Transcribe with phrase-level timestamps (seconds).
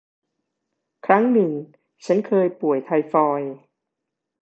[1.05, 1.51] ครั้งหนึ่ง
[2.05, 3.53] ฉันเคยป่วย ไทฟอยด์